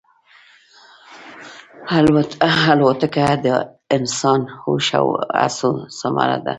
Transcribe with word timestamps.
الوتکه 2.71 3.27
د 3.45 3.47
انساني 3.95 4.47
هوش 4.61 4.87
او 4.99 5.07
هڅو 5.41 5.69
ثمره 5.99 6.37
ده. 6.43 6.49